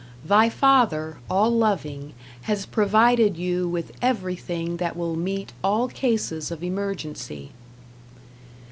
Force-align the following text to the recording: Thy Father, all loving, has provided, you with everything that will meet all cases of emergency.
Thy 0.25 0.49
Father, 0.49 1.19
all 1.29 1.51
loving, 1.51 2.13
has 2.49 2.65
provided, 2.65 3.37
you 3.37 3.67
with 3.69 3.91
everything 4.01 4.77
that 4.77 4.97
will 4.97 5.15
meet 5.15 5.53
all 5.63 5.87
cases 5.89 6.49
of 6.49 6.63
emergency. 6.63 7.51